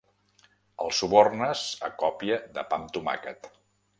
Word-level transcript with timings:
El 0.85 0.93
subornes 0.99 1.61
a 1.89 1.91
còpia 2.03 2.39
de 2.57 2.65
pa 2.71 2.79
amb 2.83 2.95
tomàquet. 2.97 3.51